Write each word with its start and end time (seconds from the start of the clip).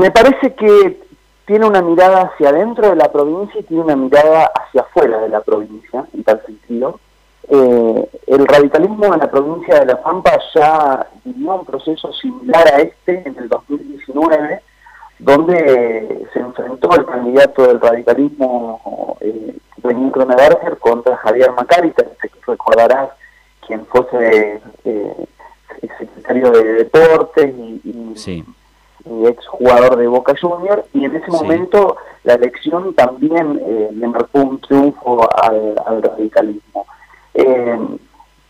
Me 0.00 0.10
parece 0.10 0.54
que 0.54 0.98
tiene 1.44 1.66
una 1.66 1.82
mirada 1.82 2.22
hacia 2.22 2.48
adentro 2.48 2.88
de 2.88 2.96
la 2.96 3.12
provincia 3.12 3.60
y 3.60 3.64
tiene 3.64 3.82
una 3.82 3.96
mirada 3.96 4.46
hacia 4.46 4.80
afuera 4.80 5.18
de 5.18 5.28
la 5.28 5.42
provincia, 5.42 6.06
en 6.14 6.24
tal 6.24 6.42
sentido. 6.46 6.98
Eh, 7.50 8.08
el 8.28 8.46
radicalismo 8.46 9.12
en 9.12 9.20
la 9.20 9.30
provincia 9.30 9.78
de 9.78 9.84
La 9.84 10.00
Pampa 10.00 10.38
ya 10.54 11.06
vivió 11.22 11.56
un 11.56 11.66
proceso 11.66 12.10
similar 12.14 12.66
a 12.72 12.78
este 12.78 13.28
en 13.28 13.36
el 13.36 13.48
2019, 13.50 14.62
donde 15.18 16.26
se 16.32 16.38
enfrentó 16.38 16.94
el 16.94 17.04
candidato 17.04 17.66
del 17.66 17.78
radicalismo, 17.78 19.18
eh, 19.20 19.54
Kroneberger, 19.82 20.78
contra 20.78 21.18
Javier 21.18 21.52
Macari, 21.52 21.90
que 21.90 22.30
recordarás 22.46 23.10
quien 23.66 23.84
fuese 23.84 24.62
eh, 24.84 25.26
secretario 25.98 26.50
de 26.52 26.72
Deportes 26.72 27.54
y, 27.84 28.14
ex 29.28 29.46
jugador 29.46 29.96
de 29.96 30.06
Boca 30.06 30.34
Junior, 30.40 30.84
y 30.92 31.04
en 31.04 31.16
ese 31.16 31.30
momento 31.30 31.96
la 32.24 32.34
elección 32.34 32.94
también 32.94 33.60
eh, 33.64 33.90
le 33.92 34.06
marcó 34.06 34.40
un 34.40 34.60
triunfo 34.60 35.28
al, 35.42 36.02
radicalismo. 36.02 36.86
Eh, 37.34 37.78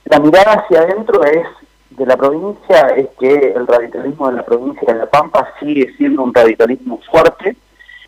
la 0.07 0.19
mirada 0.19 0.55
hacia 0.55 0.81
adentro 0.81 1.25
es 1.25 1.47
de 1.91 2.07
la 2.07 2.17
provincia 2.17 2.89
es 2.97 3.09
que 3.19 3.53
el 3.55 3.67
radicalismo 3.67 4.29
de 4.29 4.37
la 4.37 4.45
provincia 4.45 4.93
de 4.93 4.99
La 4.99 5.07
Pampa 5.07 5.53
sigue 5.61 5.93
siendo 5.97 6.23
un 6.23 6.33
radicalismo 6.33 7.01
fuerte, 7.11 7.57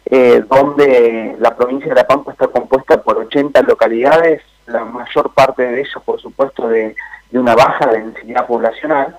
eh, 0.07 0.43
donde 0.49 1.37
la 1.39 1.55
provincia 1.57 1.89
de 1.89 1.97
La 1.97 2.07
Pampa 2.07 2.33
está 2.33 2.49
compuesta 2.49 3.03
por 3.03 3.19
80 3.19 3.63
localidades, 3.63 4.43
la 4.67 4.85
mayor 4.85 5.33
parte 5.35 5.63
de 5.63 5.81
ellas, 5.81 6.03
por 6.05 6.21
supuesto, 6.21 6.69
de, 6.69 6.95
de 7.31 7.39
una 7.39 7.55
baja 7.55 7.87
densidad 7.87 8.47
poblacional, 8.47 9.17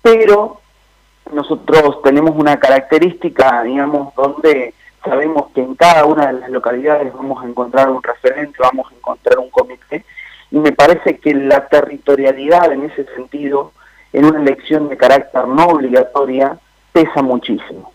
pero 0.00 0.60
nosotros 1.32 2.02
tenemos 2.02 2.32
una 2.36 2.58
característica, 2.58 3.62
digamos, 3.62 4.14
donde 4.14 4.74
sabemos 5.04 5.50
que 5.54 5.62
en 5.62 5.74
cada 5.74 6.04
una 6.04 6.26
de 6.26 6.40
las 6.40 6.50
localidades 6.50 7.12
vamos 7.12 7.42
a 7.42 7.46
encontrar 7.46 7.90
un 7.90 8.02
referente, 8.02 8.56
vamos 8.58 8.90
a 8.90 8.94
encontrar 8.94 9.38
un 9.38 9.50
comité, 9.50 10.04
y 10.50 10.58
me 10.58 10.72
parece 10.72 11.18
que 11.18 11.34
la 11.34 11.66
territorialidad 11.68 12.72
en 12.72 12.84
ese 12.84 13.04
sentido 13.14 13.72
en 14.12 14.24
una 14.24 14.40
elección 14.40 14.88
de 14.88 14.96
carácter 14.96 15.46
no 15.48 15.66
obligatoria 15.66 16.56
pesa 16.92 17.22
muchísimo. 17.22 17.92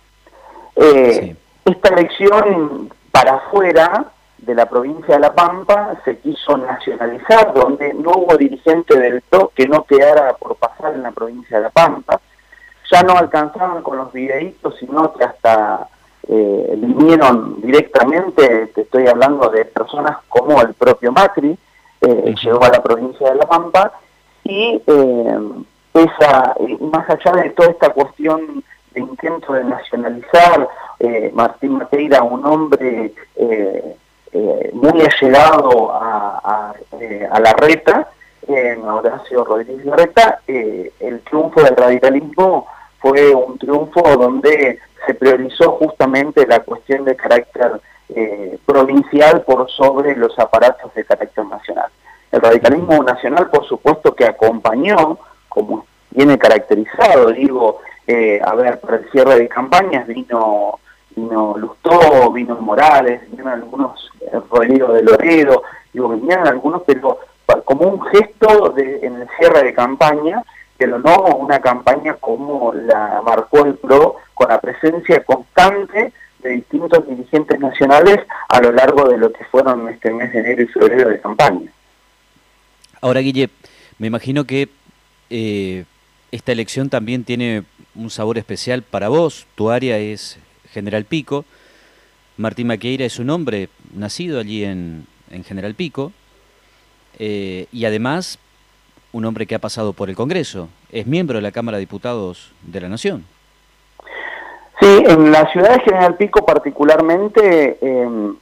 Eh, 0.75 1.35
esta 1.65 1.89
elección 1.89 2.89
para 3.11 3.35
afuera 3.35 4.05
de 4.37 4.55
la 4.55 4.67
provincia 4.67 5.15
de 5.15 5.19
La 5.21 5.33
Pampa 5.33 5.99
se 6.05 6.17
quiso 6.19 6.57
nacionalizar, 6.57 7.53
donde 7.53 7.93
no 7.93 8.11
hubo 8.11 8.37
dirigente 8.37 8.97
del 8.99 9.21
PRO 9.21 9.51
que 9.55 9.67
no 9.67 9.83
quedara 9.83 10.33
por 10.33 10.55
pasar 10.55 10.93
en 10.93 11.03
la 11.03 11.11
provincia 11.11 11.57
de 11.57 11.63
La 11.63 11.69
Pampa. 11.69 12.19
Ya 12.91 13.03
no 13.03 13.17
alcanzaban 13.17 13.83
con 13.83 13.97
los 13.97 14.11
videitos, 14.11 14.75
sino 14.79 15.13
que 15.13 15.23
hasta 15.23 15.87
eh, 16.27 16.73
vinieron 16.77 17.61
directamente, 17.61 18.67
te 18.67 18.81
estoy 18.81 19.07
hablando 19.07 19.49
de 19.49 19.65
personas 19.65 20.17
como 20.27 20.61
el 20.61 20.73
propio 20.73 21.11
Macri, 21.11 21.57
eh, 22.01 22.35
llegó 22.43 22.63
a 22.63 22.69
la 22.69 22.81
provincia 22.81 23.29
de 23.29 23.35
La 23.35 23.45
Pampa, 23.47 23.91
y 24.43 24.81
eh, 24.85 25.39
esa, 25.93 26.55
más 26.79 27.09
allá 27.09 27.43
de 27.43 27.49
toda 27.51 27.69
esta 27.69 27.89
cuestión 27.89 28.63
de 28.93 29.01
intento 29.01 29.53
de 29.53 29.63
nacionalizar, 29.63 30.67
eh, 30.99 31.31
Martín 31.33 31.77
Mateira, 31.77 32.23
un 32.23 32.45
hombre 32.45 33.13
eh, 33.35 33.95
eh, 34.31 34.69
muy 34.73 35.01
allegado 35.01 35.91
a, 35.93 36.73
a, 37.31 37.39
la 37.39 37.53
reta, 37.53 38.09
en 38.47 38.83
Horacio 38.83 39.45
Rodríguez 39.45 39.85
Larreta, 39.85 40.41
el 40.47 41.21
triunfo 41.21 41.61
del 41.61 41.75
radicalismo 41.75 42.67
fue 42.99 43.33
un 43.33 43.57
triunfo 43.57 44.01
donde 44.17 44.79
se 45.05 45.13
priorizó 45.13 45.71
justamente 45.73 46.45
la 46.47 46.59
cuestión 46.59 47.05
de 47.05 47.15
carácter 47.15 47.81
provincial 48.65 49.43
por 49.43 49.69
sobre 49.69 50.15
los 50.15 50.37
aparatos 50.39 50.93
de 50.95 51.05
carácter 51.05 51.45
nacional. 51.45 51.89
El 52.31 52.41
radicalismo 52.41 53.03
nacional, 53.03 53.49
por 53.49 53.65
supuesto, 53.67 54.15
que 54.15 54.25
acompañó 54.25 55.19
como 55.47 55.85
viene 56.11 56.37
caracterizado, 56.37 57.31
digo, 57.31 57.79
eh, 58.07 58.39
a 58.43 58.55
ver, 58.55 58.79
para 58.79 58.97
el 58.97 59.09
cierre 59.11 59.39
de 59.39 59.47
campañas 59.47 60.07
vino 60.07 60.79
vino 61.15 61.55
Lustó, 61.57 62.31
vino 62.31 62.55
Morales, 62.55 63.21
vinieron 63.29 63.53
algunos, 63.53 64.09
eh, 64.21 64.39
Rodrigo 64.49 64.93
de 64.93 65.03
Loredo, 65.03 65.63
digo, 65.91 66.09
vinieron 66.09 66.47
algunos, 66.47 66.83
pero 66.85 67.19
como 67.65 67.87
un 67.87 68.01
gesto 68.03 68.69
de, 68.69 68.99
en 69.05 69.15
el 69.21 69.27
cierre 69.37 69.63
de 69.63 69.73
campaña, 69.73 70.43
pero 70.79 70.97
no 70.97 71.35
una 71.35 71.59
campaña 71.59 72.13
como 72.15 72.73
la 72.73 73.21
marcó 73.23 73.65
el 73.65 73.75
PRO, 73.75 74.15
con 74.33 74.47
la 74.47 74.61
presencia 74.61 75.21
constante 75.25 76.13
de 76.41 76.49
distintos 76.51 77.05
dirigentes 77.05 77.59
nacionales 77.59 78.19
a 78.47 78.61
lo 78.61 78.71
largo 78.71 79.09
de 79.09 79.17
lo 79.17 79.31
que 79.33 79.43
fueron 79.43 79.89
este 79.89 80.09
mes 80.11 80.31
de 80.31 80.39
enero 80.39 80.63
y 80.63 80.67
febrero 80.67 81.09
de 81.09 81.19
campaña. 81.19 81.69
Ahora, 83.01 83.19
Guille, 83.19 83.49
me 83.97 84.07
imagino 84.07 84.45
que 84.45 84.69
eh, 85.29 85.83
esta 86.31 86.53
elección 86.53 86.89
también 86.89 87.25
tiene 87.25 87.65
un 87.93 88.09
sabor 88.09 88.37
especial 88.37 88.81
para 88.81 89.09
vos. 89.09 89.47
Tu 89.55 89.69
área 89.69 89.97
es 89.97 90.39
General 90.71 91.03
Pico. 91.03 91.43
Martín 92.37 92.67
Maqueira 92.67 93.03
es 93.03 93.19
un 93.19 93.29
hombre 93.31 93.67
nacido 93.93 94.39
allí 94.39 94.63
en, 94.63 95.05
General 95.45 95.75
Pico. 95.75 96.13
Eh, 97.17 97.67
y 97.73 97.83
además 97.83 98.39
un 99.11 99.25
hombre 99.25 99.45
que 99.45 99.55
ha 99.55 99.59
pasado 99.59 99.93
por 99.93 100.09
el 100.09 100.15
Congreso. 100.15 100.69
Es 100.91 101.07
miembro 101.07 101.37
de 101.37 101.41
la 101.41 101.51
Cámara 101.51 101.77
de 101.77 101.81
Diputados 101.81 102.51
de 102.61 102.81
la 102.81 102.89
Nación. 102.89 103.25
Sí, 104.79 105.03
en 105.07 105.31
la 105.31 105.51
ciudad 105.51 105.75
de 105.75 105.81
General 105.81 106.15
Pico 106.15 106.45
particularmente 106.45 107.77
em, 107.81 108.35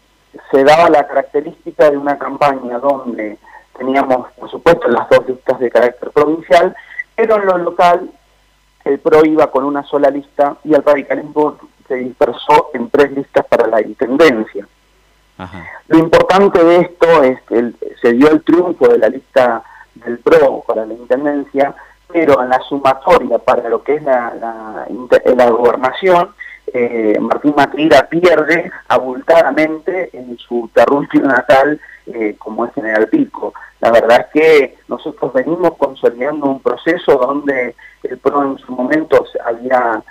se 0.52 0.64
daba 0.64 0.90
la 0.90 1.08
característica 1.08 1.90
de 1.90 1.98
una 1.98 2.18
campaña 2.18 2.78
donde 2.78 3.38
teníamos, 3.78 4.32
por 4.34 4.50
supuesto, 4.52 4.88
las 4.88 5.10
dos 5.10 5.28
listas 5.28 5.60
de 5.60 5.72
carácter 5.72 6.12
provincial 6.12 6.76
pero 7.18 7.38
en 7.38 7.46
lo 7.48 7.58
local 7.58 8.10
el 8.86 9.00
PRO 9.00 9.26
iba 9.26 9.50
con 9.50 9.66
una 9.66 9.84
sola 9.84 10.10
lista 10.10 10.56
y 10.64 10.74
el 10.74 10.84
radicalismo 10.84 11.58
se 11.88 11.96
dispersó 11.96 12.70
en 12.74 12.90
tres 12.90 13.12
listas 13.12 13.46
para 13.48 13.68
la 13.68 13.82
intendencia. 13.82 14.66
Lo 15.88 15.98
importante 15.98 16.64
de 16.64 16.78
esto 16.78 17.24
es 17.24 17.42
que 17.44 17.74
se 18.02 18.14
dio 18.14 18.30
el 18.30 18.42
triunfo 18.44 18.88
de 18.88 19.00
la 19.00 19.10
lista 19.10 19.64
del 20.06 20.20
PRO 20.20 20.64
para 20.68 20.86
la 20.86 20.94
intendencia, 20.94 21.76
pero 22.08 22.42
en 22.42 22.50
la 22.50 22.60
sumatoria 22.62 23.38
para 23.38 23.68
lo 23.70 23.84
que 23.84 23.96
es 23.96 24.04
la, 24.04 25.50
gobernación, 25.50 26.34
eh, 26.74 27.18
Martín 27.20 27.54
Macrira 27.56 28.08
pierde 28.10 28.72
abultadamente 28.88 30.10
en 30.14 30.38
su 30.38 30.70
terruño 30.74 31.22
natal 31.22 31.80
eh, 32.08 32.36
como 32.38 32.66
es 32.66 32.74
General 32.74 33.08
Pico. 33.08 33.54
La 33.80 33.92
verdad 33.92 34.22
es 34.22 34.28
que 34.34 34.78
nosotros 34.88 35.34
venimos 35.34 35.76
consolidando 35.78 36.48
un 36.48 36.62
proceso 36.62 37.16
donde 37.16 37.76
el 38.04 38.18
PRO 38.18 38.44
en 38.44 38.58
su 38.58 38.72
momento 38.72 39.26
había 39.46 40.02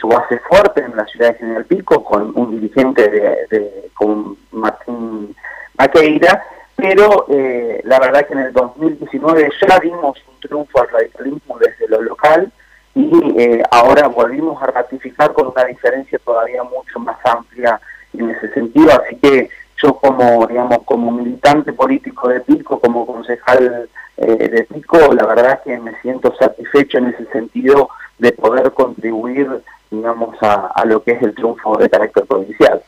su 0.00 0.08
base 0.08 0.40
fuerte 0.48 0.82
en 0.82 0.96
la 0.96 1.04
ciudad 1.06 1.32
de 1.32 1.38
General 1.38 1.64
Pico 1.64 2.02
con 2.02 2.32
un 2.34 2.50
dirigente 2.52 3.08
de, 3.50 3.90
con 3.94 4.36
Martín 4.52 5.34
Maqueira, 5.76 6.42
pero 6.78 7.26
eh, 7.28 7.80
la 7.82 7.98
verdad 7.98 8.24
que 8.24 8.34
en 8.34 8.38
el 8.38 8.52
2019 8.52 9.50
ya 9.68 9.80
dimos 9.80 10.16
un 10.28 10.40
triunfo 10.40 10.80
al 10.80 10.88
radicalismo 10.88 11.58
desde 11.58 11.88
lo 11.88 12.00
local 12.00 12.52
y 12.94 13.10
eh, 13.36 13.64
ahora 13.72 14.06
volvimos 14.06 14.62
a 14.62 14.66
ratificar 14.66 15.32
con 15.32 15.48
una 15.48 15.64
diferencia 15.64 16.20
todavía 16.24 16.62
mucho 16.62 17.00
más 17.00 17.18
amplia 17.24 17.80
en 18.16 18.30
ese 18.30 18.54
sentido, 18.54 18.92
así 18.92 19.16
que 19.16 19.50
yo 19.82 19.94
como, 19.94 20.46
digamos, 20.46 20.78
como 20.84 21.10
militante 21.10 21.72
político 21.72 22.28
de 22.28 22.40
Pico, 22.42 22.78
como 22.78 23.04
concejal 23.04 23.88
eh, 24.16 24.48
de 24.48 24.62
Pico, 24.72 24.98
la 25.12 25.26
verdad 25.26 25.54
es 25.54 25.60
que 25.64 25.78
me 25.80 26.00
siento 26.00 26.32
satisfecho 26.38 26.98
en 26.98 27.08
ese 27.08 27.26
sentido 27.32 27.88
de 28.18 28.30
poder 28.32 28.70
contribuir, 28.72 29.48
digamos, 29.90 30.36
a, 30.42 30.84
lo 30.84 31.02
que 31.02 31.10
es 31.12 31.22
el 31.22 31.34
triunfo 31.34 31.76
de 31.76 31.90
carácter 31.90 32.24
provincial. 32.24 32.80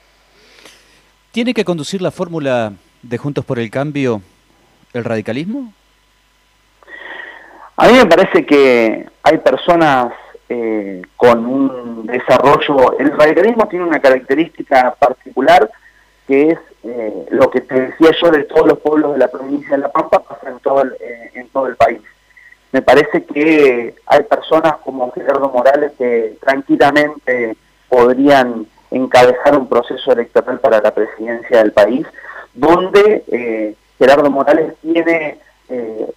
¿Tiene 1.32 1.54
que 1.54 1.64
conducir 1.64 2.00
la 2.00 2.12
fórmula 2.12 2.72
de 3.02 3.18
Juntos 3.18 3.44
por 3.44 3.58
el 3.58 3.70
Cambio 3.70 4.22
el 4.92 5.04
radicalismo? 5.04 5.72
A 7.76 7.88
mí 7.88 7.94
me 7.94 8.06
parece 8.06 8.44
que 8.44 9.06
hay 9.22 9.38
personas 9.38 10.12
eh, 10.48 11.02
con 11.16 11.46
un 11.46 12.06
desarrollo, 12.06 12.98
el 12.98 13.16
radicalismo 13.16 13.68
tiene 13.68 13.86
una 13.86 14.00
característica 14.00 14.94
particular 14.98 15.70
que 16.26 16.50
es 16.50 16.58
eh, 16.82 17.26
lo 17.30 17.50
que 17.50 17.60
te 17.60 17.74
decía 17.74 18.10
yo 18.20 18.30
de 18.30 18.44
todos 18.44 18.66
los 18.66 18.78
pueblos 18.78 19.12
de 19.12 19.18
la 19.18 19.28
provincia 19.28 19.76
de 19.76 19.82
La 19.82 19.92
Pampa 19.92 20.22
pasa 20.22 20.50
en 20.50 20.58
todo 20.60 20.82
el, 20.82 20.92
eh, 21.00 21.30
en 21.34 21.48
todo 21.48 21.66
el 21.66 21.76
país. 21.76 22.00
Me 22.72 22.82
parece 22.82 23.24
que 23.24 23.94
hay 24.06 24.22
personas 24.24 24.76
como 24.84 25.10
Gerardo 25.12 25.50
Morales 25.50 25.92
que 25.98 26.36
tranquilamente 26.40 27.56
podrían 27.88 28.66
encabezar 28.90 29.56
un 29.56 29.68
proceso 29.68 30.12
electoral 30.12 30.60
para 30.60 30.80
la 30.80 30.92
presidencia 30.92 31.58
del 31.58 31.72
país, 31.72 32.06
donde 32.60 33.24
eh, 33.28 33.74
Gerardo 33.98 34.30
Morales 34.30 34.74
tiene, 34.82 35.38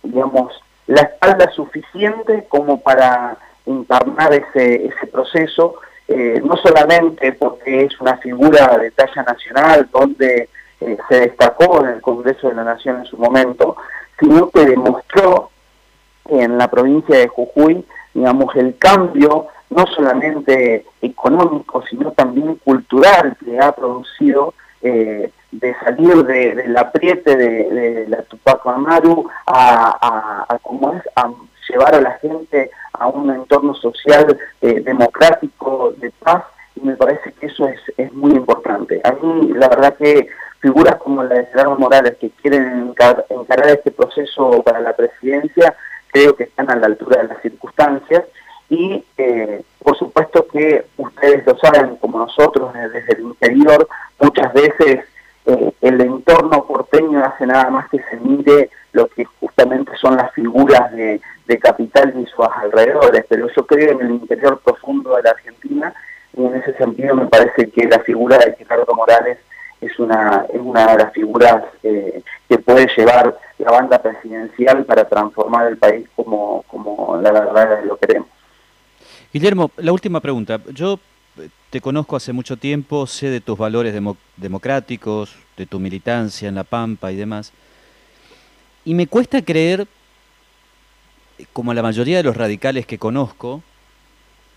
digamos, 0.02 0.54
la 0.88 1.02
espalda 1.02 1.50
suficiente 1.52 2.46
como 2.50 2.82
para 2.82 3.38
encarnar 3.66 4.34
ese, 4.34 4.92
proceso 5.12 5.76
eh, 6.08 6.42
no 6.44 6.58
solamente 6.58 7.32
porque 7.34 7.86
es 7.86 8.00
una 8.02 8.18
figura 8.18 8.78
de 8.78 8.92
talla 8.92 9.24
nacional 9.24 9.88
donde 9.92 10.50
eh, 10.82 10.98
se 11.08 11.20
destacó 11.22 11.82
en 11.82 11.94
el 11.94 12.02
Congreso 12.02 12.50
de 12.50 12.56
la 12.56 12.66
Nación 12.66 12.98
en 12.98 13.06
su 13.06 13.18
momento, 13.18 13.78
sino 14.20 14.50
que 14.50 14.66
demostró 14.66 15.50
en 16.26 16.58
la 16.58 16.70
provincia 16.70 17.18
de 17.18 17.28
Jujuy, 17.28 17.86
digamos, 18.14 18.54
el 18.56 18.78
cambio 18.78 19.48
no 19.70 19.88
solamente 19.88 20.86
económico, 21.02 21.84
sino 21.90 22.12
también 22.12 22.56
cultural 22.56 23.36
que 23.44 23.58
ha 23.60 23.72
producido 23.72 24.54
eh, 24.82 25.32
de 25.64 25.74
salir 25.76 26.26
del 26.26 26.76
apriete 26.76 27.38
de, 27.38 28.06
la 28.10 28.22
Tupac 28.24 28.68
Amaru 28.68 29.30
a, 29.46 30.46
a, 30.50 30.56
es, 30.56 31.04
a 31.16 31.32
llevar 31.70 31.96
a 31.96 32.02
la 32.02 32.12
gente 32.20 32.70
a 32.92 33.08
un 33.08 33.30
entorno 33.32 33.74
social 33.74 34.38
eh, 34.62 34.82
democrático, 34.82 35.94
de 35.98 36.12
paz, 36.12 36.44
y 36.76 36.82
me 36.82 36.98
parece 36.98 37.32
que 37.32 37.46
eso 37.46 37.66
es, 37.70 37.80
es 37.96 38.12
muy 38.12 38.34
importante. 38.34 39.00
A 39.06 39.14
mí, 39.14 39.54
la 39.54 39.70
verdad 39.70 39.96
que 39.96 40.28
figuras 40.60 40.98
como 40.98 41.24
la 41.24 41.36
de 41.36 41.46
Gerardo 41.46 41.78
Morales, 41.78 42.18
que 42.20 42.30
quieren 42.42 42.94
encarar 43.30 43.70
este 43.70 43.92
proceso 43.92 44.62
para 44.64 44.82
la 44.82 44.94
presidencia, 44.94 45.76
creo 46.12 46.36
que 46.36 46.44
están 46.44 46.70
a 46.70 46.76
la 46.76 46.88
altura 46.88 47.22
de 47.22 47.30
las 47.30 47.42
circunstancias, 47.42 48.24
y 48.70 49.02
eh, 49.18 49.64
por 49.80 49.98
supuesto 49.98 50.46
que 50.48 50.86
ustedes 50.98 51.46
lo 51.46 51.58
saben 51.58 51.96
como 51.98 52.18
nosotros 52.18 52.74
desde 52.74 53.14
el 53.14 53.22
interior, 53.22 53.88
muchas 54.20 54.52
veces 54.54 55.06
eh, 55.46 55.74
el 55.82 56.02
entorno 56.02 56.66
porteño 56.66 57.24
hace 57.24 57.46
nada 57.46 57.70
más 57.70 57.90
que 57.90 58.00
se 58.10 58.18
mire 58.18 58.70
lo 58.94 59.08
que 59.08 59.26
justamente 59.26 59.92
son 60.00 60.16
las 60.16 60.32
figuras 60.34 60.92
de, 60.94 61.20
capital 61.62 62.14
y 62.20 62.26
sus 62.26 62.46
alrededores, 62.48 63.26
pero 63.30 63.48
yo 63.48 63.66
creo 63.68 63.92
en 63.92 64.02
el 64.02 64.12
interior 64.12 64.60
profundo 64.66 65.16
de 65.16 65.22
la 65.22 65.30
Argentina 65.30 65.94
y 66.36 66.44
en 66.44 66.56
ese 66.56 66.74
sentido 66.74 67.16
me 67.16 67.28
parece 67.28 67.70
que 67.70 67.88
la 67.88 68.00
figura 68.00 68.40
de 68.40 68.56
Ricardo 68.58 68.92
Morales 68.96 69.38
es 69.80 70.00
una, 70.00 70.46
es 70.52 70.60
una 70.60 70.88
de 70.88 71.04
las 71.04 71.14
figuras 71.14 71.64
eh, 71.84 72.24
que 72.50 72.58
puede 72.58 72.88
llevar 72.98 73.38
la 73.60 73.72
banda 73.72 74.02
presidencial 74.02 74.84
para 74.86 75.08
transformar 75.08 75.68
el 75.68 75.78
país 75.78 76.08
como, 76.16 76.64
como 76.68 77.20
la 77.22 77.32
verdad 77.32 77.84
lo 77.86 77.98
queremos. 77.98 78.28
Guillermo, 79.32 79.70
la 79.78 79.92
última 79.92 80.20
pregunta. 80.20 80.60
Yo 80.74 81.00
te 81.70 81.82
conozco 81.82 82.16
hace 82.16 82.34
mucho 82.34 82.58
tiempo, 82.58 83.08
sé 83.08 83.30
de 83.30 83.42
tus 83.42 83.58
valores 83.58 84.00
democráticos, 84.38 85.34
de 85.58 85.66
tu 85.66 85.80
militancia 85.80 86.48
en 86.48 86.56
La 86.56 86.64
Pampa 86.64 87.12
y 87.12 87.16
demás. 87.16 87.52
Y 88.86 88.94
me 88.94 89.08
cuesta 89.08 89.42
creer, 89.42 89.88
como 91.52 91.74
la 91.74 91.82
mayoría 91.82 92.18
de 92.18 92.24
los 92.24 92.38
radicales 92.38 92.86
que 92.86 93.00
conozco, 93.00 93.64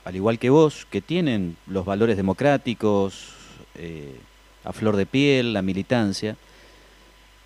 al 0.04 0.14
igual 0.14 0.38
que 0.38 0.50
vos, 0.50 0.86
que 0.90 1.00
tienen 1.00 1.56
los 1.66 1.84
valores 1.84 2.16
democráticos 2.16 3.30
eh, 3.76 4.14
a 4.64 4.72
flor 4.72 4.96
de 4.96 5.06
piel, 5.06 5.52
la 5.52 5.62
militancia, 5.62 6.36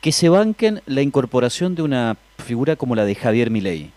que 0.00 0.12
se 0.12 0.28
banquen 0.28 0.82
la 0.86 1.02
incorporación 1.02 1.74
de 1.74 1.82
una 1.82 2.16
figura 2.38 2.76
como 2.76 2.96
la 2.96 3.04
de 3.04 3.14
Javier 3.14 3.50
Milei. 3.50 3.92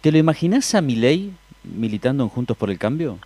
¿Te 0.00 0.10
lo 0.10 0.18
imaginas 0.18 0.74
a 0.74 0.80
Milei 0.80 1.32
militando 1.62 2.24
en 2.24 2.28
Juntos 2.28 2.56
por 2.56 2.70
el 2.70 2.78
Cambio? 2.78 3.18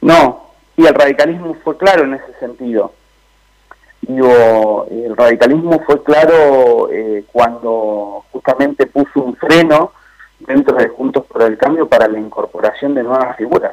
No, 0.00 0.48
y 0.76 0.86
el 0.86 0.94
radicalismo 0.94 1.54
fue 1.64 1.76
claro 1.76 2.04
en 2.04 2.14
ese 2.14 2.32
sentido. 2.38 2.92
Digo, 4.02 4.86
el 4.90 5.16
radicalismo 5.16 5.80
fue 5.84 6.02
claro 6.02 6.88
eh, 6.90 7.24
cuando 7.32 8.24
justamente 8.30 8.86
puso 8.86 9.20
un 9.20 9.36
freno 9.36 9.92
dentro 10.38 10.76
de 10.76 10.88
Juntos 10.88 11.26
por 11.26 11.42
el 11.42 11.58
Cambio 11.58 11.88
para 11.88 12.06
la 12.06 12.18
incorporación 12.18 12.94
de 12.94 13.02
nuevas 13.02 13.36
figuras. 13.36 13.72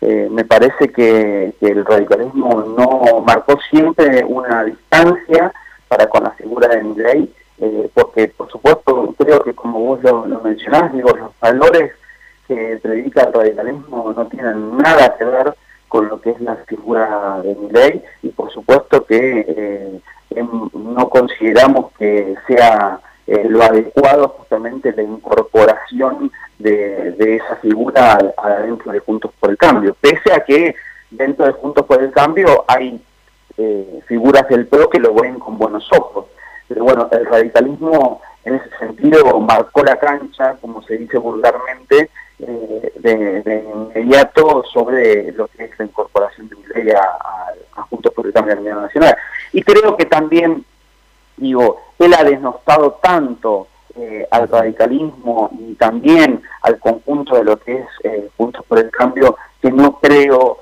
Eh, 0.00 0.28
me 0.30 0.44
parece 0.44 0.90
que, 0.90 1.52
el 1.60 1.84
radicalismo 1.84 2.62
no 2.62 3.20
marcó 3.20 3.58
siempre 3.68 4.24
una 4.24 4.64
distancia 4.64 5.52
para 5.88 6.08
con 6.08 6.24
la 6.24 6.30
figura 6.30 6.68
de 6.68 6.82
Miley, 6.82 7.34
eh, 7.58 7.90
porque 7.92 8.28
por 8.28 8.50
supuesto 8.50 9.14
creo 9.18 9.42
que 9.42 9.52
como 9.52 9.80
vos 9.80 10.02
lo, 10.02 10.26
lo 10.26 10.40
mencionás, 10.40 10.92
digo, 10.92 11.10
los 11.14 11.32
valores 11.40 11.92
que 12.50 12.80
predica 12.82 13.22
el 13.22 13.32
radicalismo 13.32 14.12
no 14.12 14.26
tienen 14.26 14.76
nada 14.76 15.16
que 15.16 15.24
ver 15.24 15.54
con 15.86 16.08
lo 16.08 16.20
que 16.20 16.30
es 16.30 16.40
la 16.40 16.56
figura 16.66 17.40
de 17.44 17.54
mi 17.54 17.70
ley 17.70 18.02
y 18.24 18.30
por 18.30 18.50
supuesto 18.50 19.04
que 19.04 19.44
eh, 19.46 20.00
no 20.74 21.08
consideramos 21.08 21.92
que 21.96 22.34
sea 22.48 22.98
eh, 23.28 23.46
lo 23.48 23.62
adecuado 23.62 24.30
justamente 24.30 24.92
la 24.92 25.02
incorporación 25.02 26.32
de, 26.58 27.36
esa 27.36 27.54
figura 27.56 28.18
adentro 28.36 28.90
de 28.90 28.98
Juntos 28.98 29.30
por 29.38 29.50
el 29.50 29.56
Cambio, 29.56 29.94
pese 30.00 30.32
a 30.32 30.40
que 30.40 30.74
dentro 31.08 31.46
de 31.46 31.52
Juntos 31.52 31.86
por 31.86 32.02
el 32.02 32.10
Cambio 32.10 32.64
hay 32.66 33.00
eh, 33.56 34.00
figuras 34.08 34.48
del 34.48 34.66
PRO 34.66 34.90
que 34.90 34.98
lo 34.98 35.14
ven 35.14 35.38
con 35.38 35.56
buenos 35.56 35.88
ojos. 35.92 36.26
Pero 36.66 36.84
bueno, 36.84 37.08
el 37.12 37.26
radicalismo 37.26 38.20
en 38.44 38.54
ese 38.54 38.70
sentido 38.78 39.38
marcó 39.40 39.82
la 39.82 39.96
cancha, 39.96 40.56
como 40.60 40.82
se 40.82 40.96
dice 40.96 41.18
vulgarmente, 41.18 42.10
eh, 42.42 42.92
de, 42.96 43.64
inmediato 43.74 44.64
sobre 44.72 45.32
lo 45.32 45.46
que 45.48 45.64
es 45.64 45.78
la 45.78 45.84
incorporación 45.84 46.48
de 46.48 46.56
mi 46.56 46.62
ley 46.74 46.94
a, 46.94 47.82
Juntos 47.88 48.12
por 48.12 48.26
el 48.26 48.32
Cambio 48.32 48.56
de 48.56 48.62
la 48.62 48.82
Nacional. 48.82 49.16
Y 49.52 49.62
creo 49.62 49.96
que 49.96 50.04
también, 50.04 50.64
digo, 51.36 51.80
él 51.98 52.14
ha 52.14 52.22
desnostado 52.22 52.98
tanto 53.02 53.66
eh, 53.96 54.26
al 54.30 54.48
radicalismo 54.48 55.50
y 55.58 55.74
también 55.74 56.42
al 56.62 56.78
conjunto 56.78 57.36
de 57.36 57.44
lo 57.44 57.58
que 57.58 57.78
es 57.78 57.86
eh, 58.04 58.28
Juntos 58.36 58.64
por 58.66 58.78
el 58.78 58.90
Cambio, 58.90 59.36
que 59.60 59.70
no 59.70 59.98
creo 59.98 60.58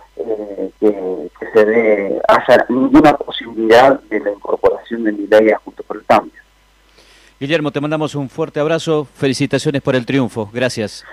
que, 0.81 1.31
se 1.53 1.65
dé, 1.65 2.21
haya 2.27 2.67
ninguna 2.69 3.17
posibilidad 3.17 4.01
de 4.01 4.21
la 4.21 4.31
incorporación 4.31 5.05
de 5.05 5.13
mi 5.13 5.27
ley 5.27 5.51
a 5.51 5.59
Juntos 5.59 5.85
por 5.87 5.97
el 5.97 6.05
Cambio. 6.05 6.41
Guillermo, 7.39 7.71
te 7.71 7.81
mandamos 7.81 8.15
un 8.15 8.29
fuerte 8.29 8.59
abrazo, 8.59 9.07
felicitaciones 9.15 9.83
por 9.83 9.95
el 9.95 10.07
triunfo, 10.07 10.51
gracias. 10.53 11.05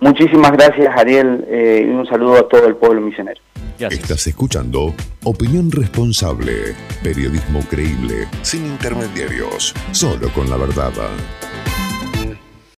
Muchísimas 0.00 0.52
gracias, 0.52 0.88
Ariel, 0.96 1.44
eh, 1.48 1.84
y 1.86 1.90
un 1.90 2.06
saludo 2.06 2.38
a 2.38 2.48
todo 2.48 2.66
el 2.66 2.76
pueblo 2.76 3.00
misionero. 3.00 3.40
Estás 3.78 4.26
escuchando 4.28 4.94
Opinión 5.24 5.70
Responsable, 5.70 6.74
periodismo 7.02 7.60
creíble, 7.68 8.28
sin 8.42 8.64
intermediarios, 8.66 9.74
solo 9.90 10.28
con 10.32 10.48
la 10.48 10.56
verdad. 10.56 10.92